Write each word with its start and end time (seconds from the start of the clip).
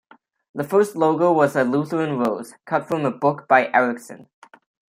The 0.55 0.63
first 0.63 0.95
logo 0.95 1.31
was 1.31 1.53
the 1.53 1.63
Lutheran 1.63 2.17
Rose, 2.17 2.55
cut 2.65 2.87
from 2.87 3.05
a 3.05 3.11
book 3.11 3.47
by 3.47 3.67
Erickson. 3.67 4.27